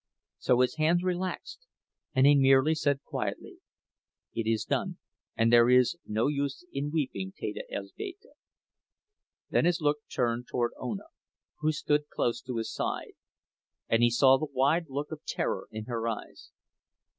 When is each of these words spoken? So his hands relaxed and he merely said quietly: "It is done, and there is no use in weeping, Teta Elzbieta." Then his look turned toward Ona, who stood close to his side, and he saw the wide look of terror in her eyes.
So 0.39 0.61
his 0.61 0.77
hands 0.77 1.03
relaxed 1.03 1.67
and 2.15 2.25
he 2.25 2.33
merely 2.33 2.73
said 2.73 3.03
quietly: 3.03 3.59
"It 4.33 4.47
is 4.47 4.63
done, 4.65 4.97
and 5.37 5.53
there 5.53 5.69
is 5.69 5.95
no 6.07 6.25
use 6.25 6.65
in 6.73 6.89
weeping, 6.89 7.33
Teta 7.37 7.65
Elzbieta." 7.71 8.29
Then 9.51 9.65
his 9.65 9.79
look 9.79 9.99
turned 10.11 10.47
toward 10.47 10.71
Ona, 10.79 11.05
who 11.59 11.71
stood 11.71 12.09
close 12.09 12.41
to 12.41 12.57
his 12.57 12.73
side, 12.73 13.11
and 13.89 14.01
he 14.01 14.09
saw 14.09 14.39
the 14.39 14.47
wide 14.51 14.85
look 14.89 15.11
of 15.11 15.23
terror 15.23 15.67
in 15.69 15.85
her 15.85 16.07
eyes. 16.07 16.49